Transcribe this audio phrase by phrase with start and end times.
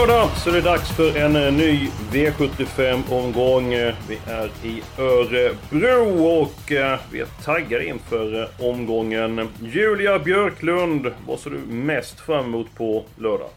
[0.00, 3.70] lördag så är det dags för en eh, ny V75-omgång.
[4.08, 9.48] Vi är i Örebro och eh, vi är taggade inför eh, omgången.
[9.62, 13.48] Julia Björklund, vad ser du mest fram emot på lördag?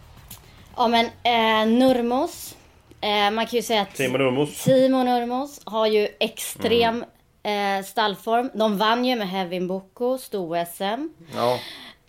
[0.75, 2.55] Ja men eh, Nurmos.
[3.01, 4.63] Eh, man kan ju säga att Timo Nurmos.
[4.63, 7.05] Timo Nurmos har ju extrem
[7.43, 8.49] eh, stallform.
[8.53, 11.09] De vann ju med Hevin Boko, sto-SM.
[11.35, 11.59] Ja.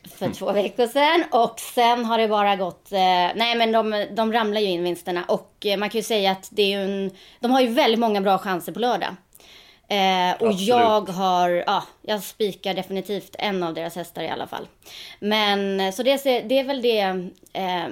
[0.08, 1.24] För två veckor sedan.
[1.30, 2.92] Och sen har det bara gått...
[2.92, 2.98] Eh,
[3.34, 5.24] nej, men de, de ramlar ju in vinsterna.
[5.28, 7.10] Och eh, man kan ju säga att det är en...
[7.40, 9.16] De har ju väldigt många bra chanser på lördag.
[9.88, 10.68] Eh, och Absolut.
[10.68, 11.64] jag har...
[11.66, 14.68] Ja, jag spikar definitivt en av deras hästar i alla fall.
[15.20, 17.00] Men så det, det är väl det
[17.52, 17.86] eh,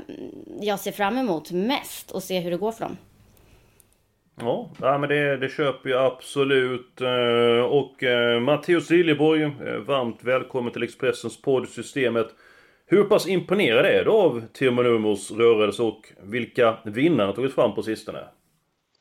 [0.60, 2.10] jag ser fram emot mest.
[2.10, 2.96] Och se hur det går för dem.
[4.40, 7.00] Ja, men det, det köper jag absolut.
[7.00, 12.26] Eh, och eh, Matteus Liljeborg, eh, varmt välkommen till Expressens poddsystemet.
[12.86, 17.74] Hur pass imponerad är du av Timo Numos rörelse och vilka vinnare han tagit fram
[17.74, 18.18] på sistone?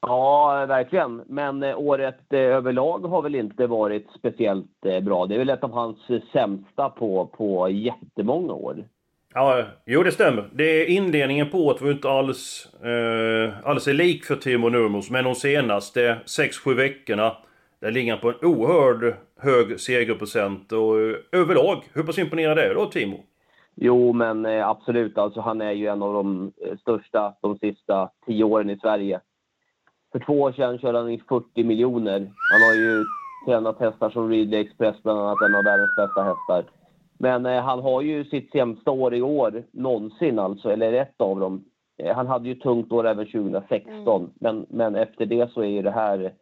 [0.02, 1.24] Ja, verkligen.
[1.28, 5.26] Men året överlag har väl inte varit speciellt bra.
[5.26, 5.98] Det är väl ett av hans
[6.34, 8.86] sämsta på, på jättemånga år.
[9.34, 10.50] Ja, jo det stämmer.
[10.54, 14.70] Det är inledningen på året var ju inte alls, eh, alls är lik för Timo
[14.70, 15.10] Nurmos.
[15.10, 17.38] Men de senaste 6-7 veckorna,
[17.80, 20.72] där ligger han på en oerhörd hög segerprocent.
[20.72, 23.20] Och eh, överlag, hur pass imponerad är du då Timo?
[23.76, 25.18] Jo, men eh, absolut.
[25.18, 29.20] Alltså, han är ju en av de eh, största de sista tio åren i Sverige.
[30.12, 32.20] För två år sedan körde han i 40 miljoner.
[32.52, 33.04] Han har ju
[33.46, 36.81] tränat hästar som Ridley Express, bland annat en av världens bästa hästar.
[37.22, 41.40] Men eh, han har ju sitt sämsta år i år någonsin alltså, eller ett av
[41.40, 41.64] dem.
[41.98, 45.82] Eh, han hade ju tungt år även 2016, men, men efter det så är ju
[45.82, 46.34] det här...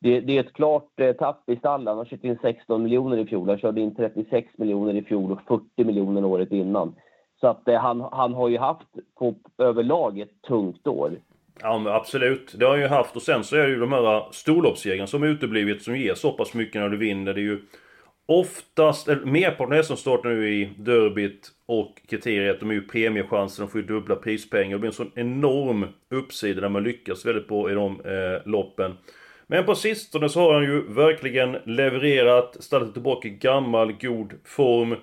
[0.00, 1.86] Det, det är ett klart eh, tapp i stallen.
[1.86, 3.48] Han har kört in 16 miljoner i fjol.
[3.48, 6.94] Han körde in 36 miljoner i fjol och 40 miljoner året innan.
[7.40, 11.12] Så att eh, han, han har ju haft på överlag ett tungt år.
[11.62, 13.92] Ja men absolut, det har han ju haft och sen så är det ju de
[13.92, 17.34] här storloppssegrarna som uteblivit som ger så pass mycket när du vinner.
[17.34, 17.60] Det är ju
[18.26, 23.62] oftast, eller merparten av som startar nu i derbyt och kriteriet, de är ju premiechanser,
[23.62, 24.76] de får ju dubbla prispengar.
[24.76, 28.96] Det blir en sån enorm uppsida där man lyckas väldigt bra i de eh, loppen.
[29.46, 34.96] Men på sistone så har han ju verkligen levererat, ställt tillbaka i gammal god form.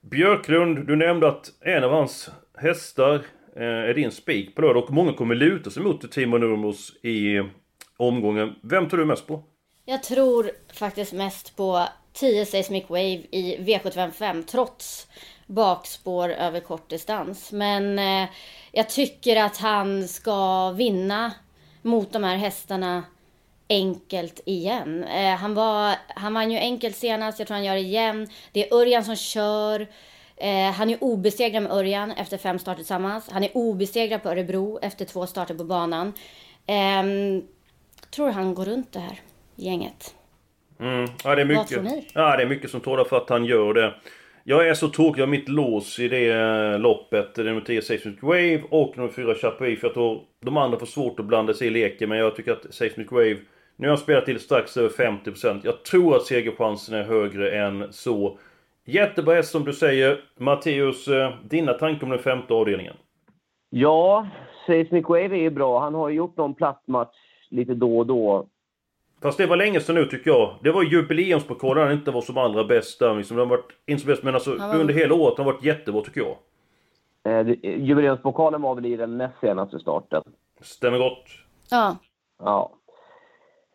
[0.00, 3.14] Björklund, du nämnde att en av hans hästar
[3.56, 7.42] eh, är din spik på lördag och många kommer luta sig mot Timo Nurmos i
[7.96, 8.54] omgången.
[8.62, 9.44] Vem tror du mest på?
[9.84, 15.06] Jag tror faktiskt mest på 10 Seismic Wave i V755 trots
[15.46, 17.52] bakspår över kort distans.
[17.52, 18.28] Men eh,
[18.72, 21.32] jag tycker att han ska vinna
[21.82, 23.04] mot de här hästarna
[23.68, 25.04] enkelt igen.
[25.04, 28.28] Eh, han, var, han vann ju enkelt senast, jag tror han gör det igen.
[28.52, 29.88] Det är Örjan som kör.
[30.36, 33.28] Eh, han är obesegrad med Örjan efter fem starter tillsammans.
[33.30, 36.12] Han är obesegrad på Örebro efter två starter på banan.
[36.66, 37.02] Eh,
[38.10, 39.20] tror han går runt det här
[39.56, 40.14] gänget.
[40.80, 41.10] Mm.
[41.24, 42.08] Ja, det är mycket, tror ni?
[42.14, 43.94] Ja, det är mycket som talar för att han gör det.
[44.44, 47.34] Jag är så tokig av mitt lås i det eh, loppet.
[47.34, 49.80] Det är nummer 10 Seismic Wave och nummer 4 Chapuis.
[49.80, 52.08] För jag tror de andra får svårt att blanda sig i leken.
[52.08, 53.36] Men jag tycker att Seismic Wave...
[53.76, 55.60] Nu har jag spelat till strax över 50%.
[55.64, 58.38] Jag tror att segerchansen är högre än så.
[58.84, 60.20] Jättebra häst som du säger.
[60.38, 62.94] Matteus, eh, dina tankar om den femte avdelningen?
[63.70, 64.26] Ja,
[64.66, 65.80] Seismic Wave är ju bra.
[65.80, 67.16] Han har ju gjort någon plattmatch
[67.50, 68.46] lite då och då.
[69.22, 70.54] Fast det var länge sedan nu tycker jag.
[70.62, 73.14] Det var jubileumspokalen han inte var som allra bäst där.
[73.14, 75.54] Liksom, den har varit, inte så bäst, men alltså var- under hela året har han
[75.54, 76.36] varit jättebra tycker jag.
[77.38, 80.22] Eh, det- Jubileumspokalen var väl i den näst senaste starten.
[80.60, 81.24] Stämmer gott.
[81.70, 81.96] Ja,
[82.38, 82.72] Ja.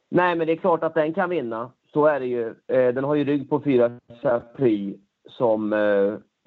[0.10, 1.72] Nej, men det är klart att den kan vinna.
[1.94, 2.48] Så är det ju.
[2.68, 3.92] Eh, Den har ju rygg på fyra
[4.22, 4.96] Chapuis
[5.30, 5.80] som eh,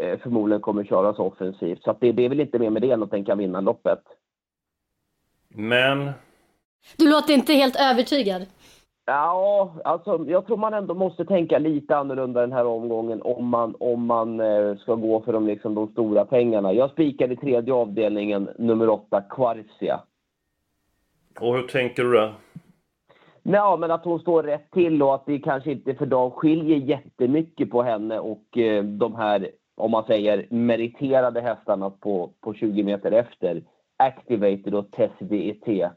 [0.07, 1.83] eh, förmodligen kommer köras offensivt.
[1.83, 3.61] Så att det, det är väl inte mer med det än att den kan vinna
[3.61, 3.99] loppet.
[5.49, 6.11] Men...
[6.97, 8.47] Du låter inte helt övertygad.
[9.11, 13.75] Ja, alltså jag tror man ändå måste tänka lite annorlunda den här omgången om man,
[13.81, 16.73] om man eh, ska gå för de, liksom, de stora pengarna.
[16.73, 20.01] Jag spikade i tredje avdelningen, nummer åtta, Quarcia.
[21.41, 22.35] Och hur tänker du där?
[23.43, 26.77] Ja, men att hon står rätt till och att det kanske inte för dagen skiljer
[26.77, 32.83] jättemycket på henne och eh, de här, om man säger meriterade hästarna på, på 20
[32.83, 33.63] meter efter.
[33.97, 35.93] Activated och Tessity ET.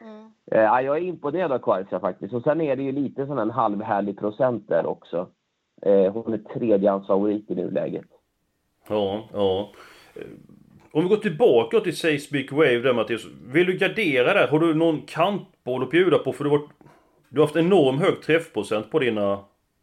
[0.00, 0.30] Mm.
[0.50, 2.34] Eh, jag är imponerad av Kvarsa faktiskt.
[2.34, 5.28] Och sen är det ju lite sån en halvhärlig procent där också.
[5.82, 8.06] Eh, hon är tredjehandsfavorit i nuläget.
[8.88, 9.70] Ja, ja.
[10.14, 10.22] Eh,
[10.92, 13.26] om vi går tillbaka till Seismic Wave där Mattias.
[13.46, 14.48] Vill du gardera där?
[14.48, 16.32] Har du någon kantboll att bjuda på?
[16.32, 16.60] För du har,
[17.28, 19.38] du har haft enorm hög träffprocent på dina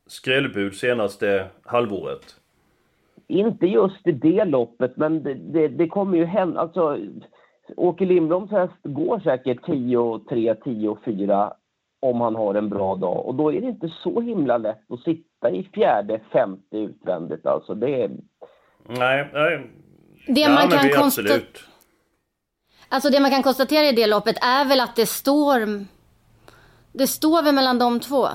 [0.08, 2.36] skrällbud senaste halvåret.
[3.28, 6.60] Inte just i det loppet, men det, det, det kommer ju hända.
[6.60, 6.98] Alltså,
[7.76, 11.54] Åke Lindbloms häst går säkert 10-3, 10-4
[12.00, 13.26] om han har en bra dag.
[13.26, 17.46] Och då är det inte så himla lätt att sitta i fjärde, femte utvändigt.
[17.46, 18.12] Alltså det är...
[18.88, 19.72] Nej, nej.
[20.28, 21.42] Det ja, man kan konstatera...
[22.90, 25.86] Alltså det man kan konstatera i det loppet är väl att det står...
[26.94, 28.28] Det står väl mellan de två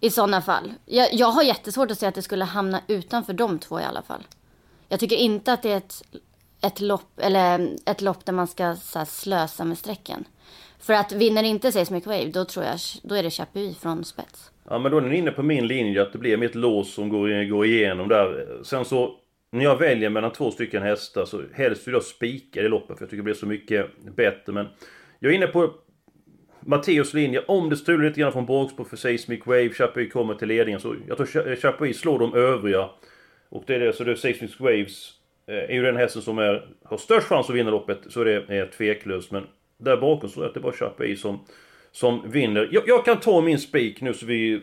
[0.00, 0.72] i sådana fall.
[0.84, 4.02] Jag, jag har jättesvårt att se att det skulle hamna utanför de två i alla
[4.02, 4.22] fall.
[4.88, 6.02] Jag tycker inte att det är ett
[6.66, 10.24] ett lopp, eller ett lopp där man ska så slösa med strecken.
[10.80, 14.50] För att vinner inte Seismic Wave, då tror jag, då är det Chapuis från spets.
[14.70, 17.08] Ja men då är ni inne på min linje att det blir mitt lås som
[17.08, 18.46] går, går igenom där.
[18.64, 19.14] Sen så,
[19.52, 23.04] när jag väljer mellan två stycken hästar så helst vill jag spika i loppet för
[23.04, 24.52] jag tycker det blir så mycket bättre.
[24.52, 24.66] Men
[25.18, 25.72] jag är inne på
[26.60, 27.44] Matteus linje.
[27.48, 30.96] Om det strular lite grann från bakspår för Seismic Wave, Chapuis kommer till ledningen så
[31.08, 32.90] jag tror Chapuis slår de övriga.
[33.48, 35.12] Och det är det, så det är Seismic Waves
[35.46, 38.44] Eh, är ju den hästen som är, har störst chans att vinna loppet så det
[38.48, 39.30] är tveklöst.
[39.30, 39.46] Men
[39.78, 41.40] där bakom så är det bara Chapuis som,
[41.92, 42.68] som vinner.
[42.72, 44.60] Jag, jag, kan ta min spik nu så vi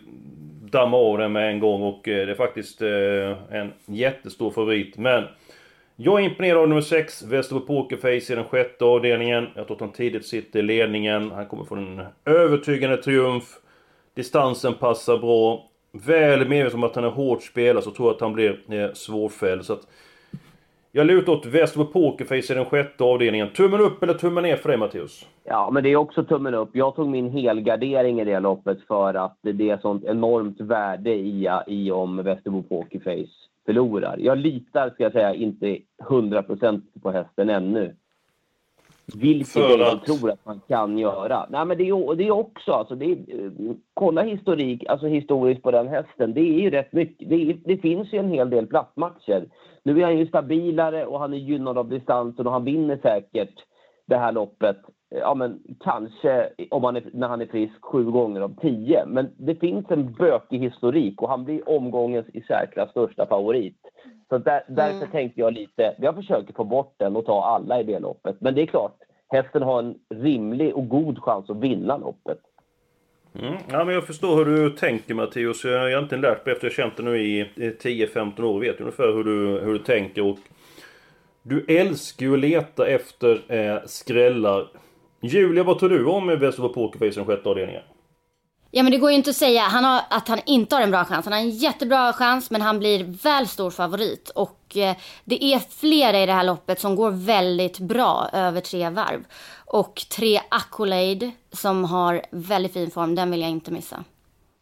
[0.72, 4.98] dammar av den med en gång och eh, det är faktiskt eh, en jättestor favorit.
[4.98, 5.24] Men
[5.96, 9.48] jag är imponerad av nummer 6, Västerbo Pokerface i den sjätte avdelningen.
[9.56, 11.32] Jag tror att han tidigt sitter i ledningen.
[11.32, 13.44] Han kommer få en övertygande triumf.
[14.16, 15.68] Distansen passar bra.
[15.92, 18.94] Väl medveten om att han är hårt spelad så tror jag att han blir eh,
[18.94, 19.66] svårfälld.
[19.66, 19.88] Så att
[20.92, 23.50] jag lutar åt Västerbo Pokerface i den sjätte avdelningen.
[23.50, 25.26] Tummen upp eller tummen ner för dig Mattias?
[25.44, 26.70] Ja, men det är också tummen upp.
[26.74, 31.50] Jag tog min helgardering i det loppet för att det är sånt enormt värde i,
[31.68, 33.32] i om Västerbo Pokerface
[33.66, 34.18] förlorar.
[34.18, 37.96] Jag litar, ska jag säga, inte 100% på hästen ännu.
[39.16, 40.06] Vilket jag att...
[40.06, 41.46] tror att man kan göra.
[41.50, 43.18] Nej, men det är, det är också, alltså, det är,
[43.94, 46.34] kolla historik, alltså historiskt på den hästen.
[46.34, 47.30] Det är ju rätt mycket.
[47.30, 49.46] Det, är, det finns ju en hel del plattmatcher.
[49.84, 53.54] Nu är han ju stabilare och han är gynnad av distansen och han vinner säkert
[54.08, 54.78] det här loppet.
[55.10, 59.06] Ja, men kanske om han är, när han är frisk sju gånger av tio.
[59.08, 63.81] Men det finns en bökig historik och han blir omgångens i särklass största favorit.
[64.32, 65.12] Så där, därför mm.
[65.12, 68.36] tänkte jag lite, jag försöker få bort den och ta alla i det loppet.
[68.40, 68.98] Men det är klart,
[69.30, 72.40] hästen har en rimlig och god chans att vinna loppet.
[73.40, 73.54] Mm.
[73.72, 75.64] Ja, men jag förstår hur du tänker Mattias.
[75.64, 78.60] Jag har egentligen lärt mig efter att jag känt dig nu i 10-15 år.
[78.60, 80.22] Vet ungefär hur du, hur du tänker.
[80.22, 80.38] Och
[81.44, 84.68] du älskar ju att leta efter eh, skrällar.
[85.22, 87.84] Julia, vad tror du om Västerbo Pokerface i den sjätte avdelningen?
[88.74, 90.92] Ja men det går ju inte att säga han har, att han inte har en
[90.92, 91.26] bra chans.
[91.26, 94.30] Han har en jättebra chans men han blir väl stor favorit.
[94.30, 94.96] Och eh,
[95.26, 99.26] det är flera i det här loppet som går väldigt bra över tre varv.
[99.66, 104.04] Och tre Accolade som har väldigt fin form, den vill jag inte missa.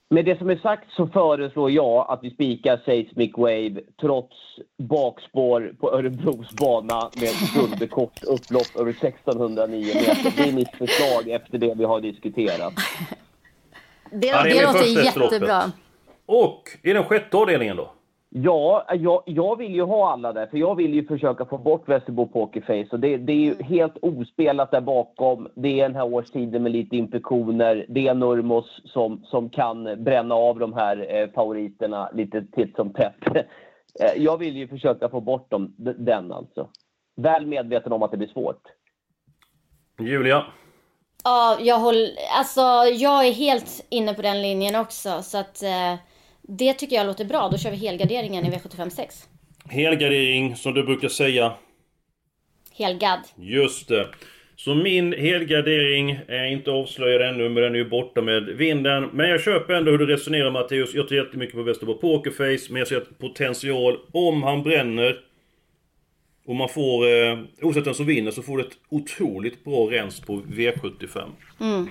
[0.10, 4.36] Med det som är sagt så föreslår jag att vi spikar Seismic Wave trots
[4.78, 10.33] bakspår på Örebros bana med dubbelkort upplopp över 1609 meter.
[10.38, 12.74] Det är mitt förslag efter det vi har diskuterat.
[14.11, 15.63] Det, ja, det, det låter jättebra.
[16.25, 17.92] Och i den sjätte avdelningen då?
[18.31, 21.89] Ja, jag, jag vill ju ha alla där, för jag vill ju försöka få bort
[21.89, 22.87] Västerbo Pokerface.
[22.92, 25.47] Och det, det är ju helt ospelat där bakom.
[25.56, 27.85] Det är den här årstiden med lite infektioner.
[27.89, 32.94] Det är Nurmos som, som kan bränna av de här eh, favoriterna lite titt som
[32.94, 33.16] tätt.
[33.99, 36.69] Eh, jag vill ju försöka få bort dem, den alltså.
[37.16, 38.61] Väl medveten om att det blir svårt.
[39.99, 40.45] Julia?
[41.23, 42.11] Ja, jag håller...
[42.38, 42.61] Alltså,
[42.94, 45.21] jag är helt inne på den linjen också.
[45.23, 45.64] Så att...
[45.64, 45.95] Eh
[46.57, 47.49] det tycker jag låter bra.
[47.52, 49.26] Då kör vi helgarderingen i V756.
[49.69, 51.54] Helgardering, som du brukar säga.
[52.71, 53.19] Helgad.
[53.35, 54.07] Just det.
[54.56, 59.09] Så min helgardering är inte avslöjad ännu, men den är ju borta med vinden.
[59.14, 60.94] Men jag köper ändå hur du resonerar Matteus.
[60.94, 65.18] Jag tror jättemycket på Västerbo Pokerface, men jag ser potential om han bränner.
[66.50, 70.20] Och man får, eh, oavsett vem som vinner, så får du ett otroligt bra rens
[70.20, 71.22] på V75.
[71.60, 71.90] Mm.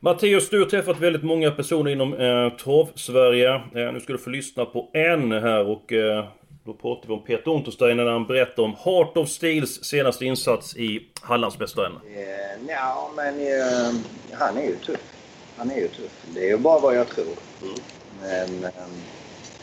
[0.00, 3.54] Matteus, du har träffat väldigt många personer inom eh, Trav-Sverige.
[3.54, 6.24] Eh, nu ska du få lyssna på en här och eh,
[6.64, 10.76] då pratar vi om Peter Untersteiner när han berättar om Heart of Steels senaste insats
[10.76, 11.92] i Hallandsmästaren.
[11.92, 13.94] Eh, ja, men eh,
[14.32, 15.12] han är ju tuff.
[15.56, 16.26] han är ju tuff.
[16.34, 17.34] Det är ju bara vad jag tror.
[17.62, 17.74] Mm.
[18.20, 18.70] Men um,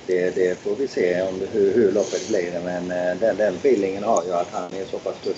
[0.08, 2.62] det, det, får vi se om det, hur, hur loppet blir.
[2.66, 5.38] Men uh, den, den feelingen har jag att han är så pass tuff.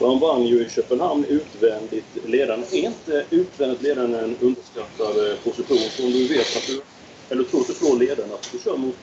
[0.00, 2.66] Han vann ju i Köpenhamn utvändigt ledande.
[2.72, 5.78] Är inte utvändigt ledande en underskattad eh, position?
[5.78, 6.80] Så om du vet att du,
[7.30, 8.96] eller tror att du slår ledaren, att du kör mot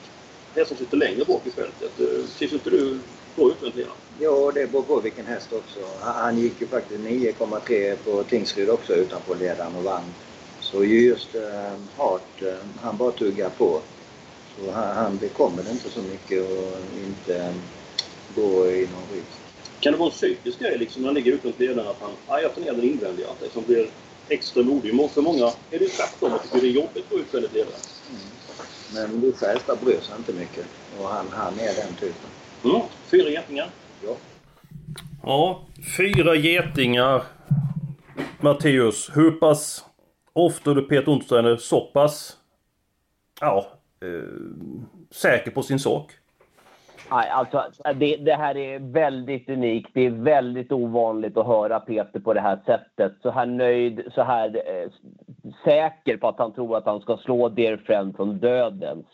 [0.54, 1.92] det som sitter längre bak i fältet.
[2.38, 2.98] Tycker inte du
[3.36, 3.96] bra utvändigt ledande?
[4.18, 5.80] Ja, det beror på vilken häst också.
[6.00, 10.14] Han gick ju faktiskt 9,3 på Tingsryd också utanpå ledaren och vann.
[10.60, 11.28] Så just
[11.96, 12.42] Hart,
[12.82, 13.80] han bara tuggar på.
[14.58, 17.54] Så han, han bekommer inte så mycket och inte
[18.34, 19.24] går i någon rygg.
[19.80, 22.40] Kan det vara en psykisk grej liksom när han ligger utanför ledaren att han, ja,
[22.40, 23.86] jag tar ner den invändiga, att det som blir
[24.28, 25.10] extra modig.
[25.10, 27.74] För många är det ju tvärtom, att tycker det är jobbigt att gå utvändigt ledare.
[28.10, 29.10] Mm.
[29.10, 30.64] Men Bosse Hästar bryr sig inte mycket
[31.00, 32.30] och han, han är den typen.
[32.64, 32.80] Mm.
[33.06, 33.70] Fyra getingar.
[34.04, 34.16] Ja.
[35.22, 35.66] Ja,
[35.96, 37.22] fyra getingar.
[38.40, 39.84] Matteus, hur pass
[40.32, 42.36] ofta du Peter Ontsteiner så pass
[43.40, 46.12] ja, eh, säker på sin sak?
[47.10, 47.64] Nej, alltså,
[47.94, 49.90] det, det, här är väldigt unikt.
[49.94, 53.12] Det är väldigt ovanligt att höra Peter på det här sättet.
[53.22, 54.90] Så här nöjd, så här eh,
[55.64, 59.06] säker på att han tror att han ska slå Dear Friend från dödens.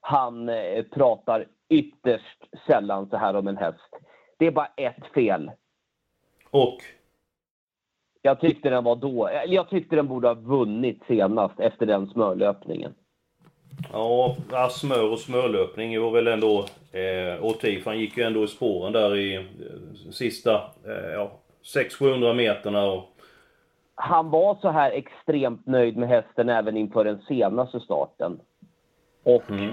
[0.00, 3.96] Han eh, pratar ytterst sällan så här om en häst.
[4.38, 5.50] Det är bara ett fel.
[6.50, 6.78] Och?
[8.22, 9.30] Jag tyckte den var då.
[9.46, 12.94] Jag tyckte den borde ha vunnit senast efter den smörlöpningen.
[13.92, 14.36] Ja,
[14.70, 17.64] smör och smörlöpning var väl ändå eh, OT.
[17.84, 19.42] Han gick ju ändå i spåren där i eh,
[20.10, 20.54] sista
[20.86, 21.32] eh, ja,
[21.74, 22.84] 600-700 meterna.
[22.84, 23.04] Och...
[23.94, 28.40] Han var så här extremt nöjd med hästen även inför den senaste starten.
[29.22, 29.72] Och mm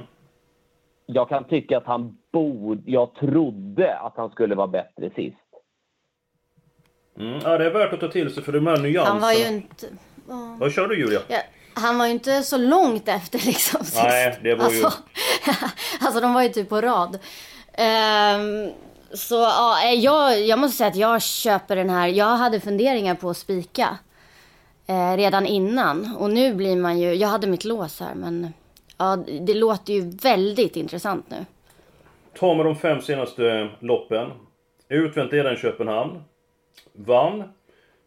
[1.06, 2.82] jag kan tycka att han borde...
[2.86, 5.38] Jag trodde att han skulle vara bättre sist.
[7.18, 9.10] Mm, ja, det är värt att ta till sig för de här nyanserna.
[9.10, 9.88] Han var ju inte...
[10.60, 11.20] Vad kör du Julia?
[11.28, 11.40] Ja,
[11.74, 14.04] han var ju inte så långt efter liksom sist.
[14.04, 14.86] Nej, det var ju...
[14.86, 15.00] Alltså,
[16.02, 17.20] alltså de var ju typ på rad.
[17.78, 18.72] Um,
[19.14, 22.08] så ja, eh, jag, jag måste säga att jag köper den här.
[22.08, 23.98] Jag hade funderingar på att spika.
[24.88, 26.16] Eh, redan innan.
[26.20, 27.14] Och nu blir man ju...
[27.14, 28.54] Jag hade mitt lås här men
[28.98, 31.46] Ja, det låter ju väldigt intressant nu.
[32.40, 34.32] Tar med de fem senaste loppen.
[34.90, 36.24] Utvänt ledaren Köpenhamn.
[36.94, 37.44] Vann.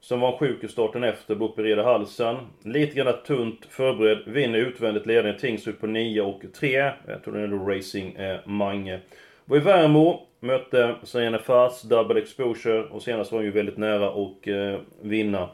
[0.07, 2.37] Som var sjuk i starten efter, opererade halsen.
[2.63, 4.19] Lite grann tunt förberedd.
[4.27, 6.93] Vinner utvändigt ledningen Tingsryd på 9 och 3.
[7.07, 9.01] Jag tror det är Racing eh, Mange.
[9.45, 10.27] Var i Värmo.
[10.41, 12.83] Mötte Serena Fars, Double Exposure.
[12.83, 15.49] Och senast var han ju väldigt nära att eh, vinna.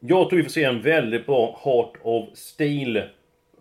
[0.00, 3.02] Jag tror vi får se en väldigt bra Heart of Steel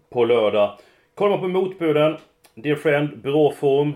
[0.09, 0.77] på lördag.
[1.15, 2.17] Kollar man på motbuden.
[2.55, 3.93] Dear Friend, bra form.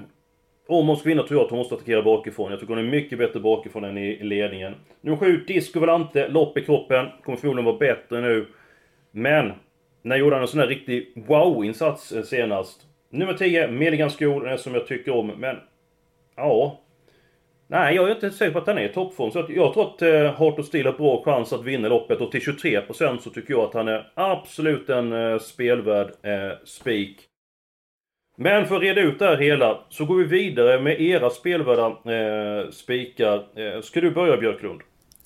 [0.67, 2.51] Om hon ska vinna tror jag att hon måste attackera bakifrån.
[2.51, 4.75] Jag tycker hon är mycket bättre bakifrån än i ledningen.
[5.01, 6.27] Nummer 7, Disco Valante.
[6.27, 7.07] lopp i kroppen.
[7.23, 8.47] Kommer förmodligen vara bättre nu.
[9.11, 9.51] Men,
[10.01, 12.81] när gjorde han en sån här riktig wow-insats eh, senast?
[13.09, 15.27] Nummer 10, Milligan School, den som jag tycker om.
[15.27, 15.57] Men,
[16.35, 16.79] ja.
[17.67, 19.31] Nej, jag är inte säker på att han är i toppform.
[19.31, 22.21] Så jag tror att eh, Heart of Steel har bra chans att vinna loppet.
[22.21, 27.29] Och till 23% så tycker jag att han är absolut en eh, spelvärd eh, spik.
[28.35, 31.85] Men för att reda ut det här hela så går vi vidare med era spelvärda
[31.87, 33.35] eh, spikar.
[33.35, 34.81] Eh, ska du börja Björklund?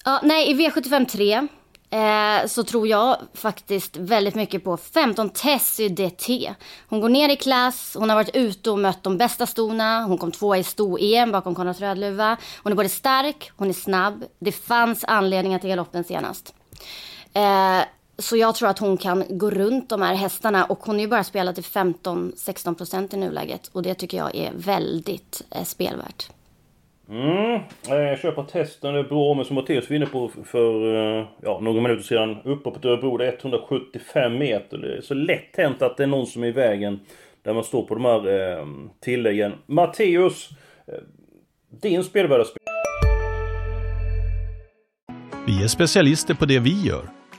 [0.05, 1.47] Ja, nej, i V75 3
[1.89, 6.53] eh, så tror jag faktiskt väldigt mycket på 15 Tessie DT.
[6.87, 10.03] Hon går ner i klass, hon har varit ute och mött de bästa stona.
[10.03, 12.37] Hon kom tvåa i sto-EM bakom Konrad Rödluva.
[12.63, 14.23] Hon är både stark, hon är snabb.
[14.39, 16.53] Det fanns anledningar till galoppen senast.
[17.33, 17.81] Eh,
[18.17, 21.07] så jag tror att hon kan gå runt de här hästarna och hon är ju
[21.07, 23.69] bara spelat till 15-16% i nuläget.
[23.73, 26.29] Och det tycker jag är väldigt eh, spelvärt.
[27.09, 31.25] Mm, jag köper testen, det är bra men som Mattias var inne på för eh,
[31.41, 32.37] ja, några minuter sedan.
[32.43, 34.77] Uppe på Örebro, det är 175 meter.
[34.77, 36.99] Det är så lätt hänt att det är någon som är i vägen.
[37.41, 38.65] Där man står på de här eh,
[38.99, 39.53] tilläggen.
[39.65, 40.49] Matteus,
[40.87, 40.93] eh,
[41.81, 42.63] din spelvärda spel.
[45.47, 47.09] Vi är specialister på det vi gör,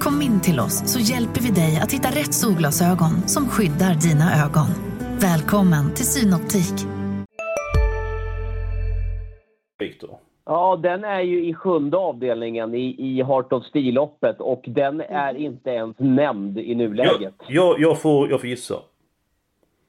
[0.00, 4.44] Kom in till oss så hjälper vi dig att hitta rätt solglasögon som skyddar dina
[4.44, 4.66] ögon.
[5.20, 6.86] Välkommen till Synoptik.
[9.78, 10.18] Victor.
[10.46, 15.34] Ja, den är ju i sjunde avdelningen i, i Heart of Steel-loppet och den är
[15.34, 17.34] inte ens nämnd i nuläget.
[17.46, 18.74] Jag, jag, jag, får, jag får gissa.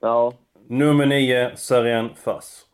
[0.02, 0.34] Ja.
[0.68, 2.66] Nummer 9, Saren Fass.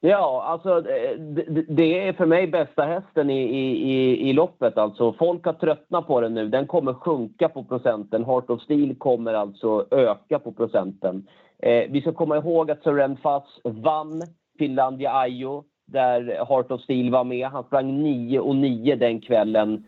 [0.00, 4.78] Ja, alltså eh, det, det är för mig bästa hästen i, i, i loppet.
[4.78, 5.12] Alltså.
[5.12, 6.48] Folk har tröttnat på den nu.
[6.48, 8.24] Den kommer sjunka på procenten.
[8.24, 11.26] Heart of Steel kommer alltså öka på procenten.
[11.58, 14.22] Eh, vi ska komma ihåg att Seren Fass vann
[14.58, 17.48] Finlandia Ajo där Heart of Steel var med.
[17.48, 19.84] Han sprang 9 och 9 den kvällen.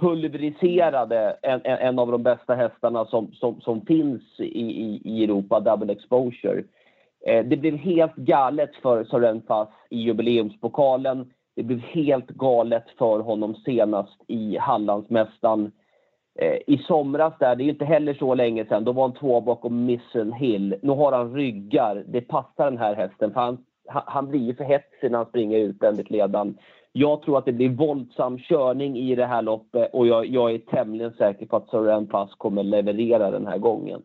[0.00, 5.60] Pulveriserade en, en av de bästa hästarna som, som, som finns i, i, i Europa,
[5.60, 6.62] Double Exposure.
[7.26, 11.32] Eh, det blev helt galet för Soren Fass i jubileumspokalen.
[11.56, 15.72] Det blev helt galet för honom senast i Hallandsmästaren.
[16.38, 19.40] Eh, I somras där, det är inte heller så länge sedan, då var han två
[19.40, 20.76] bakom Missen Hill.
[20.82, 22.04] Nu har han ryggar.
[22.08, 25.58] Det passar den här hästen för han, han blir ju för hetsig när han springer
[25.58, 26.58] utvändigt ledan.
[26.92, 30.58] Jag tror att det blir våldsam körning i det här loppet och jag, jag är
[30.58, 34.02] tämligen säker på att Sören Pass kommer leverera den här gången.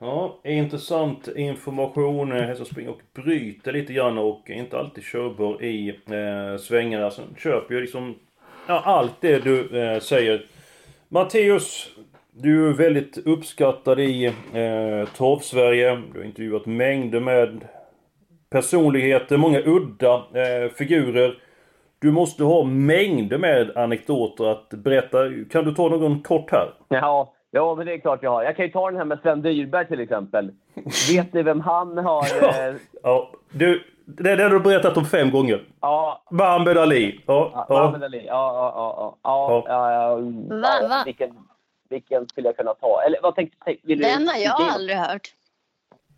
[0.00, 2.32] Ja, intressant information.
[2.32, 7.04] Hästar springer och bryter lite grann och är inte alltid körbar i eh, svängarna.
[7.04, 8.14] Alltså, Sen köper ju liksom
[8.66, 10.46] ja, allt det du eh, säger.
[11.08, 11.90] Matteus,
[12.30, 16.02] du är väldigt uppskattad i eh, Torv-Sverige.
[16.12, 17.64] Du har intervjuat mängder med
[18.50, 21.38] personligheter, många udda eh, figurer.
[21.98, 25.18] Du måste ha mängder med anekdoter att berätta.
[25.50, 26.74] Kan du ta någon kort här?
[26.88, 28.42] Ja, Ja, men det är klart jag har.
[28.42, 30.52] Jag kan ju ta den här med Sven Dyrberg till exempel.
[31.10, 32.22] Vet ni vem han har...
[32.22, 32.74] Eh...
[33.02, 35.64] Ja, du, det, det har du berättat om fem gånger.
[35.80, 36.22] Ja.
[36.30, 37.20] Muhammed Ali.
[37.26, 37.94] Ja, ja.
[38.04, 38.24] Ali.
[38.26, 39.18] Ja, ja, ja.
[39.22, 40.16] ja, ja, ja,
[40.56, 41.02] Va, va?
[41.04, 41.30] Vilken,
[41.88, 43.02] vilken skulle jag kunna ta?
[43.02, 45.28] Eller vad tänkte vill Den har jag aldrig hört.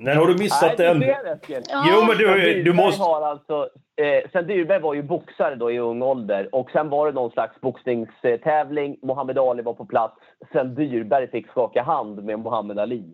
[0.02, 1.00] Nej, har du missat Nej, den?
[1.00, 1.84] Det, ja.
[1.92, 3.02] Jo, men du, du måste...
[3.02, 7.06] Har alltså, eh, Sven Dyrberg var ju boxare då i ung ålder och sen var
[7.06, 8.96] det någon slags boxningstävling.
[9.02, 10.16] Muhammed Ali var på plats.
[10.52, 13.04] Sven Dyrberg fick skaka hand med Muhammed Ali.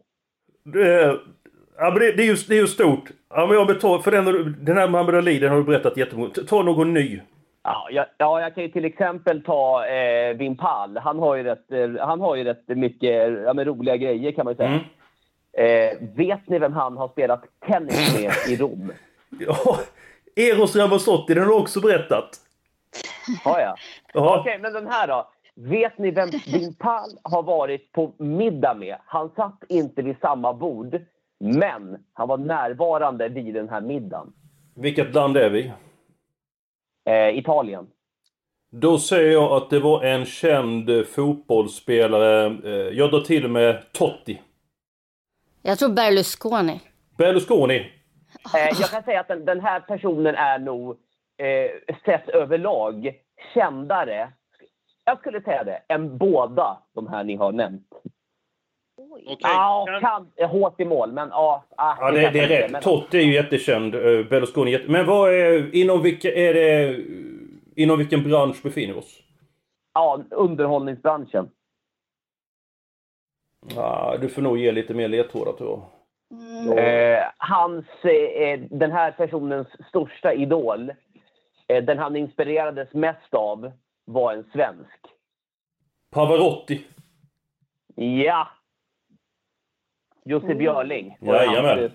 [0.65, 1.19] Det,
[1.79, 3.11] ja, men det, det, är ju, det är ju stort.
[3.31, 6.31] Ja, men jag betar, för den, den här Muhammed Ali, den har du berättat jättemånga.
[6.49, 7.21] Ta någon ny.
[7.63, 10.97] Ja, jag, ja, jag kan ju till exempel ta eh, Wim Pall.
[10.97, 14.45] Han har ju rätt, eh, han har ju rätt mycket ja, men roliga grejer kan
[14.45, 14.69] man säga.
[14.69, 14.81] Mm.
[15.57, 18.93] Eh, vet ni vem han har spelat tennis med i Rom?
[19.39, 19.79] Ja,
[20.37, 22.29] Eros Ramazzotti, den har du också berättat.
[23.45, 23.77] Har jag?
[24.15, 25.29] Okej, okay, men den här då.
[25.55, 28.97] Vet ni vem din pall har varit på middag med?
[29.07, 31.01] Han satt inte vid samma bord,
[31.39, 34.33] men han var närvarande vid den här middagen.
[34.75, 35.73] Vilket land är vi?
[37.05, 37.87] Eh, Italien.
[38.71, 42.47] Då säger jag att det var en känd fotbollsspelare.
[42.65, 44.41] Eh, jag drar till med Totti.
[45.67, 46.81] Jag tror Berlusconi.
[47.19, 47.77] Berlusconi?
[48.55, 50.91] Eh, jag kan säga att den, den här personen är nog,
[51.39, 53.13] eh, sett överlag,
[53.55, 54.33] kändare,
[55.05, 57.89] jag skulle säga det, än båda de här ni har nämnt.
[58.97, 59.37] Okay.
[59.39, 61.65] Ja, kan, hårt i mål, men ja.
[61.77, 62.71] Ah, ja, det, det är rätt.
[62.71, 62.83] Men...
[62.83, 63.95] Totti är ju jättekänd.
[63.95, 64.91] Uh, Berlusconi jätte...
[64.91, 66.97] Men vad är, inom vilka, är det,
[67.77, 69.23] inom vilken bransch befinner vi oss?
[69.95, 71.51] Ja, underhållningsbranschen.
[73.75, 75.83] Ja, du får nog ge lite mer ledtrådar tror jag.
[76.31, 76.79] Mm.
[76.79, 80.93] Eh, hans, eh, den här personens största idol,
[81.69, 83.73] eh, den han inspirerades mest av,
[84.05, 85.01] var en svensk.
[86.11, 86.87] Pavarotti.
[87.95, 88.49] Ja!
[90.25, 90.59] Jussi mm.
[90.59, 91.19] Björling.
[91.21, 91.91] Jajamän.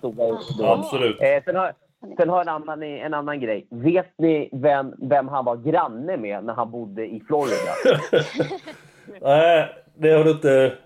[0.60, 1.22] Absolut.
[1.22, 1.74] Eh, sen har,
[2.18, 3.68] sen har en annan, en annan grej.
[3.70, 7.72] Vet ni vem, vem han var granne med när han bodde i Florida?
[9.22, 10.78] Nej, det har du inte...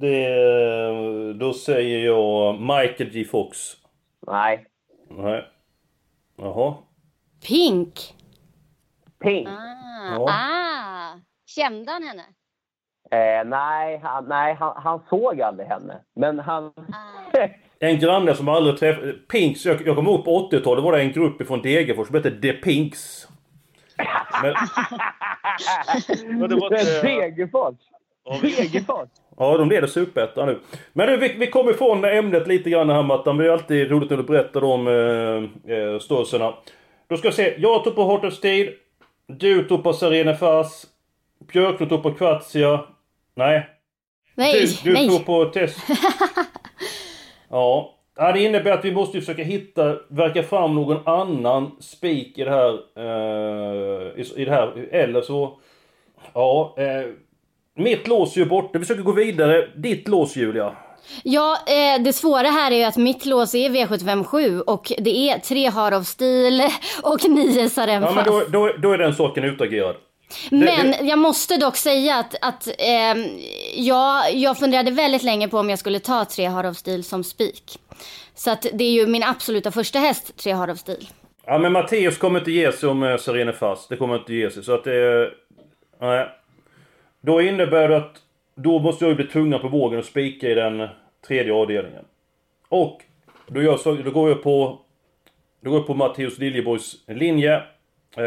[0.00, 3.58] Det, då säger jag Michael G Fox.
[4.26, 4.66] Nej.
[5.10, 5.44] Nej.
[6.36, 6.74] Jaha.
[7.48, 8.14] Pink.
[9.22, 9.48] Pink.
[9.48, 10.26] Ah, ja.
[10.28, 11.20] ah.
[11.46, 12.24] Kände han henne?
[13.10, 16.00] Eh, nej, han, nej han, han, såg aldrig henne.
[16.16, 16.64] Men han...
[16.64, 17.48] Ah.
[17.78, 19.12] en granne som aldrig träffade...
[19.12, 22.40] Pinks, jag, jag kommer ihåg på 80-talet var det en grupp från Degerfors som hette
[22.40, 23.28] The Pinks.
[24.42, 24.54] Men...
[26.38, 27.02] men det var inte...
[27.02, 27.76] Degerfors?
[28.42, 29.08] Degerfors?
[29.38, 30.58] Ja, de leder superettan nu.
[30.92, 33.36] Men du, vi, vi kommer ifrån ämnet lite grann här Mattan.
[33.36, 36.54] Det är alltid roligt när du berättar om eh, eh, störselserna.
[37.08, 37.54] Då ska jag se.
[37.58, 38.70] Jag tog på Hotter Steel.
[39.26, 40.86] Du tog på Serene Fars.
[41.52, 42.80] Björklund tog på Kvartsia.
[43.34, 43.66] Nej.
[44.34, 45.08] Nej, du, du nej.
[45.08, 45.78] tog på Test.
[47.48, 47.94] ja.
[48.16, 48.32] ja.
[48.32, 52.72] Det innebär att vi måste försöka hitta, verka fram någon annan spik i det här.
[52.96, 54.88] Eh, i, i det här.
[54.90, 55.58] Eller så...
[56.34, 56.74] Ja.
[56.78, 57.12] Eh,
[57.78, 58.78] mitt lås är ju borta.
[58.78, 59.68] Vi försöker gå vidare.
[59.76, 60.72] Ditt lås Julia?
[61.22, 65.38] Ja, eh, det svåra här är ju att mitt lås är V757 och det är
[65.38, 66.62] tre Har of Steel
[67.02, 68.16] och nio Sarenfast.
[68.16, 69.96] Ja, men då, då, då är den saken utagerad.
[70.50, 73.24] Men det, jag måste dock säga att, att eh,
[73.74, 77.24] jag, jag funderade väldigt länge på om jag skulle ta tre Har of Steel som
[77.24, 77.78] spik.
[78.34, 81.08] Så att det är ju min absoluta första häst, Tre Heart of Steel.
[81.46, 83.88] Ja men Matteus kommer inte ge sig om eh, Serene fast.
[83.88, 84.64] Det kommer inte ge sig.
[84.64, 85.30] Så att det...
[86.00, 86.28] Nej.
[87.20, 88.22] Då innebär det att...
[88.54, 90.88] Då måste jag ju bli tunga på vågen och spika i den
[91.26, 92.04] tredje avdelningen.
[92.68, 93.02] Och
[93.46, 94.78] då, gör så, då går jag på...
[95.60, 97.62] Då går jag på Matteus Liljeborgs linje.
[98.16, 98.24] Eh,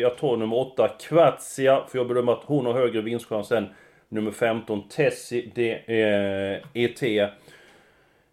[0.00, 3.68] jag tar nummer 8, Kvatsia, för jag bedömer att hon har högre vinstchans än
[4.08, 7.02] nummer 15, Tessie DET.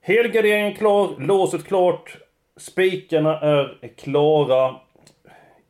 [0.01, 2.17] Helgarderingen klar, låset klart.
[2.57, 4.75] Spikarna är klara.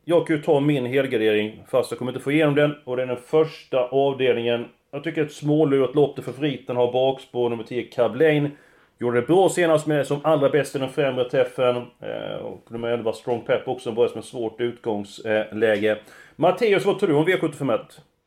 [0.04, 2.74] Jag kan ju ta min helgardering, fast jag kommer inte få igenom den.
[2.84, 4.64] Och det är den första avdelningen.
[4.90, 8.50] Jag tycker ett smålurat lopp det för favoriten har bakspår nummer 10, Cablain.
[8.98, 11.76] Gjorde det bra senast med som allra bäst i den främre träffen.
[11.76, 15.98] Eh, och nummer 11, Strong Pep också började ett svårt utgångsläge.
[16.36, 17.80] Matteus, vad tror du om V751?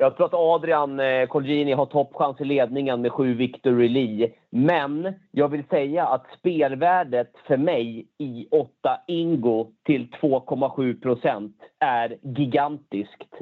[0.03, 4.31] Jag tror att Adrian eh, Colgjini har toppchans i ledningen med sju Victory Lee.
[4.49, 8.69] Men jag vill säga att spelvärdet för mig i 8
[9.07, 13.33] Ingo till 2,7 procent är gigantiskt.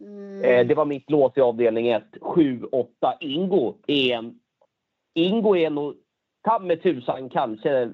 [0.00, 0.44] Mm.
[0.44, 2.02] Eh, det var mitt lås i avdelning 1.
[2.20, 2.86] 7-8
[3.20, 4.38] Ingo är en...
[5.14, 5.94] Ingo är nog
[6.42, 7.90] ta med tusan kanske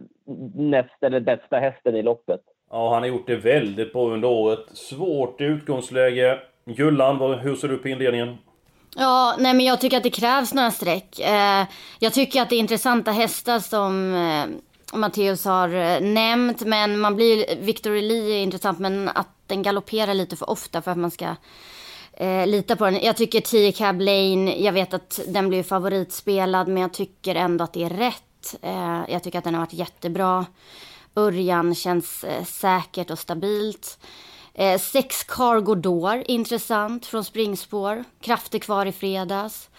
[0.55, 2.41] näst eller bästa hästen i loppet.
[2.71, 4.77] Ja, han har gjort det väldigt bra under året.
[4.77, 6.39] Svårt utgångsläge.
[6.67, 8.39] Jullan, hur ser du på inledningen?
[8.97, 11.19] Ja, nej men jag tycker att det krävs några streck.
[11.21, 11.65] Eh,
[11.99, 16.61] jag tycker att det är intressanta hästar som eh, Matteus har eh, nämnt.
[16.61, 20.91] Men man blir, Victor Lee är intressant men att den galopperar lite för ofta för
[20.91, 21.37] att man ska
[22.13, 23.03] eh, lita på den.
[23.03, 27.65] Jag tycker 10 Cab Lane, jag vet att den blir favoritspelad men jag tycker ändå
[27.65, 28.57] att det är rätt.
[28.63, 30.47] Eh, jag tycker att den har varit jättebra.
[31.17, 33.99] Örjan känns eh, säkert och stabilt.
[34.59, 38.05] Eh, sex Cargo Door, intressant, från springspår.
[38.21, 39.71] Krafter kvar i fredags.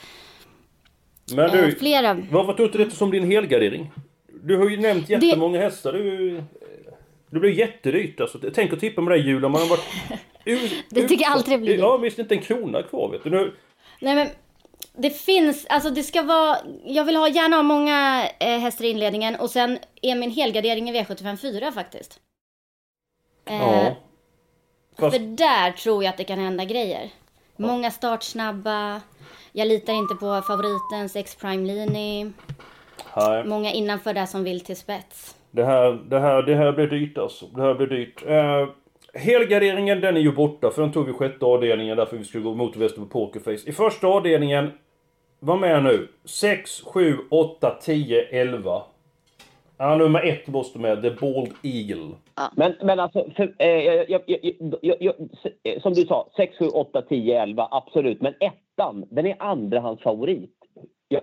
[1.36, 2.14] Men du, Eh, flera.
[2.32, 3.92] varför tog du detta som din helgardering?
[4.44, 5.94] Du har ju nämnt jättemånga hästar.
[5.94, 6.44] Du,
[7.30, 8.40] det blir jättedyrt alltså.
[8.54, 9.86] Tänk att tippa med dig Julia, man har varit...
[10.46, 11.78] ut- Det tycker jag alltid det blir.
[11.80, 13.30] Ja, visst inte en krona kvar vet du.
[13.30, 13.54] Nu,
[14.02, 14.28] Nej men
[14.98, 18.90] det finns, alltså det ska vara, jag vill ha, gärna ha många eh, hästar i
[18.90, 22.20] inledningen och sen är min helgardering i V75 4 faktiskt.
[23.46, 23.96] Eh, ja.
[25.00, 27.10] Fast, För där tror jag att det kan hända grejer.
[27.56, 29.02] Många startsnabba,
[29.52, 32.32] jag litar inte på favoriten Sex Prime Lini.
[33.18, 33.44] nej.
[33.46, 35.36] Många innanför där som vill till spets.
[35.52, 37.46] Det här, det här, det här blir dyrt alltså.
[37.46, 38.24] Det här blir dyrt.
[38.28, 38.68] Eh,
[39.14, 42.54] helgarderingen den är ju borta för den tog vi sjätte avdelningen därför vi skulle gå
[42.54, 43.70] mot väster på Pokerface.
[43.70, 44.72] I första avdelningen,
[45.40, 46.08] var med nu.
[46.26, 48.84] 6, 7, 8, 10, 11.
[49.78, 51.02] Ja, nummer ett måste med.
[51.02, 52.16] The Bald Eagle.
[52.56, 55.16] Men, men alltså, för, eh, jag, jag, jag, jag, jag,
[55.64, 58.22] eh, som du sa, 6, 7, 8, 10, 11, absolut.
[58.22, 60.56] Men ettan, den är andrahandsfavorit.
[61.08, 61.22] Jag,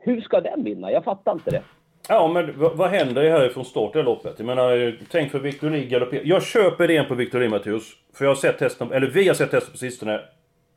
[0.00, 0.92] hur ska den vinna?
[0.92, 1.62] Jag fattar inte det.
[2.08, 4.34] Ja, men vad, händer härifrån start i loppet?
[4.36, 6.20] Jag menar, tänk för Victor Lee.
[6.24, 7.82] Jag köper idén på Victor Lee, Mattias.
[8.14, 10.20] För jag har sett testen, eller vi har sett testen på sistone.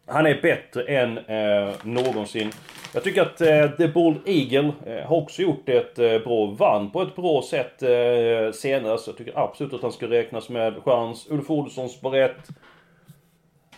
[0.07, 2.51] Han är bättre än eh, någonsin.
[2.93, 6.91] Jag tycker att eh, The Bull Eagle eh, har också gjort ett eh, bra vann
[6.91, 8.97] på ett bra sätt eh, senare.
[8.97, 11.27] Så jag tycker absolut att han ska räknas med chans.
[11.29, 12.47] Ulf Olssons Barrett.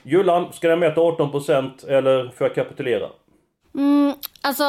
[0.03, 3.09] Jullan, ska den med till 18% eller får jag kapitulera?
[3.75, 4.63] Mm, alltså,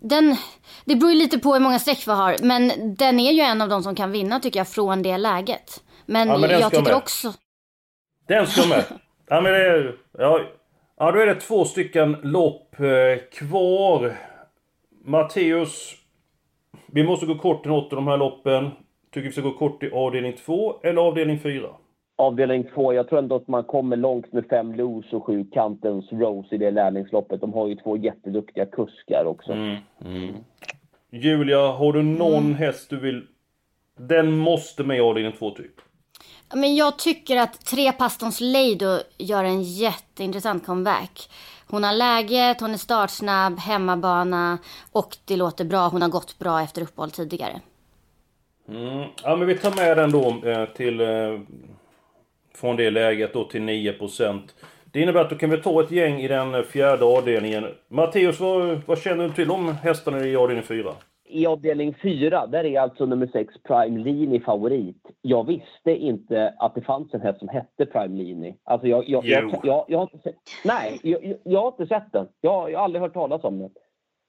[0.00, 0.36] den,
[0.84, 2.36] det beror ju lite på hur många streck vi har.
[2.42, 5.82] Men den är ju en av de som kan vinna tycker jag från det läget.
[6.06, 6.94] Men, Ja, men jag tycker med.
[6.94, 7.32] också...
[8.28, 8.84] Den ska med.
[9.28, 10.40] ja men det ja,
[11.02, 14.12] ja då är det två stycken lopp eh, kvar.
[15.04, 15.94] Matteus.
[16.86, 18.70] Vi måste gå kort i något av de här loppen.
[19.10, 21.68] Tycker vi ska gå kort i avdelning 2 eller avdelning 4?
[22.16, 26.12] Avdelning 2, jag tror ändå att man kommer långt med fem Loose och sju Kantens
[26.12, 27.40] Rose i det lärlingsloppet.
[27.40, 29.52] De har ju två jätteduktiga kuskar också.
[29.52, 30.34] Mm.
[31.10, 33.26] Julia, har du någon häst du vill...
[33.98, 35.80] Den måste med i avdelning 2 typ.
[36.54, 41.30] Men jag tycker att tre Pastons Leido gör en jätteintressant comeback.
[41.66, 44.58] Hon har läget, hon är startsnabb, hemmabana
[44.92, 45.88] och det låter bra.
[45.88, 47.60] Hon har gått bra efter uppehåll tidigare.
[48.68, 49.08] Mm.
[49.22, 51.00] Ja men vi tar med den då eh, till...
[51.00, 51.40] Eh,
[52.54, 54.40] från det läget då till 9%.
[54.84, 57.66] Det innebär att då kan vi ta ett gäng i den eh, fjärde avdelningen.
[57.88, 60.94] Matteus, vad, vad känner du till om hästarna i avdelning 4?
[61.32, 65.10] I avdelning 4, där är alltså nummer 6 Prime Lini favorit.
[65.22, 68.56] Jag visste inte att det fanns en häst som hette Prime Lini.
[68.64, 72.12] Alltså jag, jag, jag, jag, jag, har inte sett, nej, jag, jag, har inte sett
[72.12, 72.28] den.
[72.40, 73.70] Jag, jag har aldrig hört talas om den.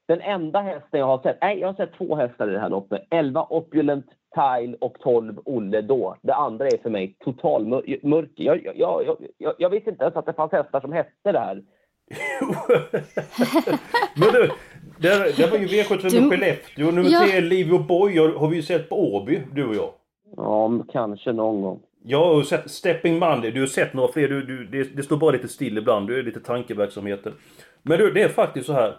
[0.07, 2.69] Den enda hästen jag har sett, nej jag har sett två hästar i det här
[2.69, 3.07] loppet.
[3.09, 6.15] 11 Opulent Tile och 12 Olle då.
[6.21, 8.43] Det andra är för mig total mör- mörker.
[8.43, 11.39] Jag, jag, jag, jag, jag visste inte ens att det fanns hästar som hette det
[11.39, 11.63] här.
[14.15, 14.49] Men du,
[14.97, 16.91] det, det var ju V75 Du- Skellefteå.
[16.91, 17.27] Nummer Ja.
[17.27, 19.93] tre, Livio Boy, har, vi ju sett på Åby, du och jag.
[20.37, 21.79] Ja, men kanske någon gång.
[22.05, 25.17] Jag har sett Stepping Monday, du har sett några fler, du, du, det, det står
[25.17, 27.33] bara lite still ibland, du är lite tankeverksamheten.
[27.83, 28.97] Men du, det är faktiskt så här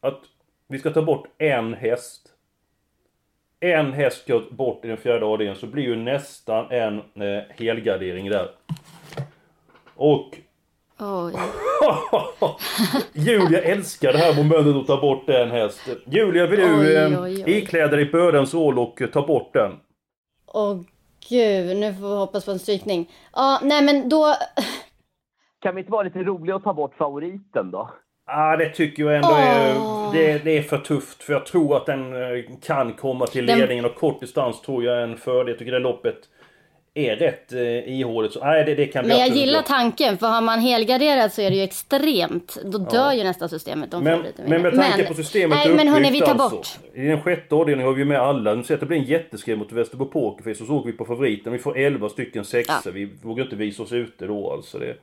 [0.00, 0.20] att
[0.68, 2.22] vi ska ta bort en häst.
[3.60, 8.30] En häst ska bort i den fjärde avdelningen, så blir ju nästan en eh, helgardering
[8.30, 8.48] där.
[9.94, 10.38] Och
[10.98, 11.32] Oj.
[13.12, 15.88] Julia älskar det här momentet att ta bort en häst.
[16.06, 17.52] Julia, vill du Oj, eh, oj, oj.
[17.58, 19.72] ikläda dig bördens ål och eh, ta bort den?
[20.46, 20.80] Åh
[21.28, 23.10] gud, nu får vi hoppas på en strykning.
[23.32, 24.34] Ja, nej men då...
[25.60, 27.90] Kan vi inte vara lite roliga och ta bort favoriten då?
[28.26, 29.74] Ah, det tycker jag ändå är,
[30.12, 31.22] det, det är för tufft.
[31.22, 34.84] För jag tror att den eh, kan komma till Den- ledningen och kort distans tror
[34.84, 35.48] jag är en fördel.
[35.48, 36.16] Jag tycker det loppet
[36.96, 38.32] är rätt eh, ihåligt.
[38.32, 39.66] Så nej, det, det kan bli Men jag absolut gillar bra.
[39.66, 42.58] tanken, för har man helgarderat så är det ju extremt.
[42.64, 46.10] Då dör ju nästan systemet om men, men med tanke på systemet Nej, men hörni,
[46.10, 46.56] vi tar alltså.
[46.56, 46.68] bort.
[46.94, 48.54] I den sjätte avdelningen har vi med alla.
[48.54, 50.62] Nu ser att det blir en jätteskrev mot Västerbo Pokerface.
[50.62, 51.52] Och så åker vi på favoriten.
[51.52, 52.80] Vi får 11 stycken sexor.
[52.84, 52.90] Ja.
[52.90, 54.78] Vi vågar inte visa oss ute då alltså.
[54.78, 54.96] Det.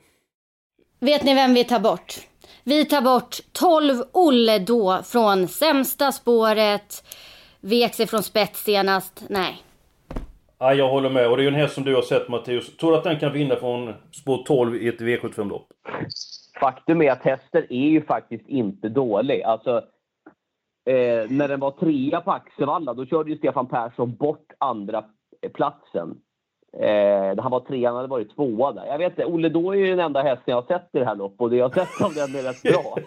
[0.99, 2.15] Vet ni vem vi tar bort?
[2.63, 7.03] Vi tar bort 12 Olle då från sämsta spåret.
[7.61, 9.23] Vek sig från spets senast.
[9.29, 9.63] Nej.
[10.63, 11.29] Ja, jag håller med.
[11.29, 12.77] Och det är ju en häst som du har sett Matteus.
[12.77, 15.67] Tror du att den kan vinna från spår 12 i ett V75-lopp?
[16.59, 19.43] Faktum är att hästen är ju faktiskt inte dålig.
[19.43, 19.77] Alltså,
[20.85, 25.03] eh, när den var trea på Axevalla, då körde ju Stefan Persson bort andra
[25.53, 26.17] platsen.
[26.79, 28.85] Eh, han var trea, han hade varit tvåa där.
[28.85, 31.05] Jag vet inte, Olle Då är ju den enda hästen jag har sett i det
[31.05, 32.97] här loppet och det jag har sett av den är rätt bra.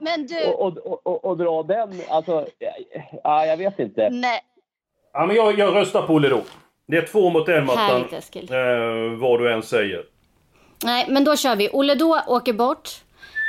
[0.00, 0.52] Men du...
[0.52, 2.46] och, och, och, och, och dra den, alltså,
[3.24, 4.10] ja, jag vet inte.
[4.10, 4.40] Nej.
[5.14, 6.42] Ja, men jag, jag röstar på Olle då.
[6.86, 7.84] Det är två mot en Mattan.
[7.84, 8.52] Härligt, Eskil.
[8.52, 10.04] Eh, vad du än säger.
[10.84, 11.68] Nej, men då kör vi.
[11.72, 12.90] Olle då åker bort.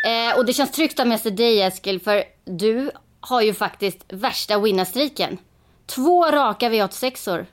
[0.06, 3.54] Eh, och det känns tryggt att ha med sig dig Eskil, för du har ju
[3.54, 5.38] faktiskt värsta vinnarstriken.
[5.86, 7.46] Två raka V86or.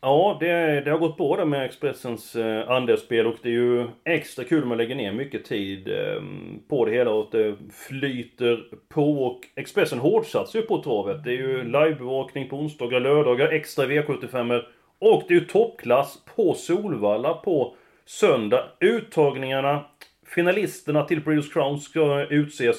[0.00, 3.86] Ja, det, det har gått bra det med Expressens eh, andelsspel och det är ju
[4.04, 6.22] extra kul om man lägger ner mycket tid eh,
[6.68, 7.56] på det hela och att det
[7.88, 9.26] flyter på.
[9.26, 11.24] Och Expressen hårdsatsar ju på travet.
[11.24, 14.62] Det är ju livebevakning på onsdagar, lördagar, extra V75
[14.98, 18.64] och det är ju toppklass på Solvalla på söndag.
[18.80, 19.84] Uttagningarna,
[20.26, 22.76] finalisterna till Breeders Crown ska utses.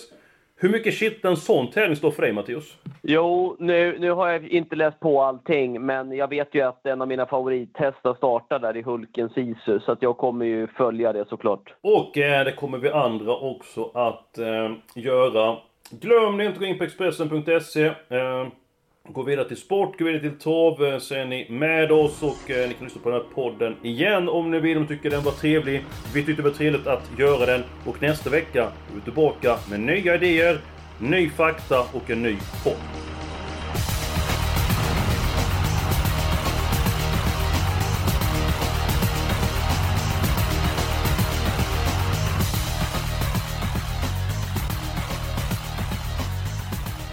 [0.60, 2.78] Hur mycket kittlar en sån tävling står för dig Mattias?
[3.02, 7.02] Jo, nu, nu har jag inte läst på allting, men jag vet ju att en
[7.02, 11.26] av mina favorithästar startar där i Hulken Sisu, så att jag kommer ju följa det
[11.30, 11.74] såklart.
[11.82, 15.58] Och eh, det kommer vi andra också att eh, göra.
[15.90, 17.86] Glöm inte att gå in på Expressen.se.
[17.86, 18.48] Eh,
[19.14, 20.94] gå vidare till sport, gå vidare till torv.
[20.94, 23.76] Eh, så är ni med oss och eh, ni kan lyssna på den här podden
[23.84, 25.84] igen om ni vill, om ni tycker den var trevlig.
[26.14, 29.80] Vi tyckte det var trevligt att göra den och nästa vecka är vi tillbaka med
[29.80, 30.60] nya idéer,
[31.00, 33.08] ny fakta och en ny podd.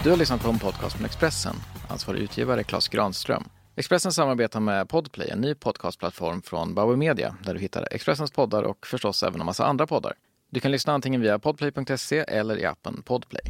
[0.04, 1.54] Du har lyssnat på en podcast från Expressen.
[1.88, 3.44] Ansvarig utgivare Klas Granström.
[3.76, 8.62] Expressen samarbetar med Podplay, en ny podcastplattform från Bauer Media, där du hittar Expressens poddar
[8.62, 10.12] och förstås även en massa andra poddar.
[10.50, 13.42] Du kan lyssna antingen via podplay.se eller i appen Podplay.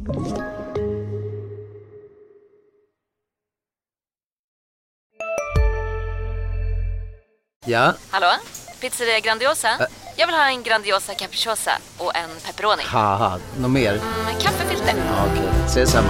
[7.65, 8.27] Ja, Hallå?
[8.81, 9.69] Pizzeria Grandiosa?
[10.15, 12.83] Jag vill ha en Grandiosa capriciosa och en pepperoni.
[13.59, 13.93] något mer?
[14.25, 14.93] Med kaffefilter.
[15.07, 16.09] Ja, Okej, ses samma.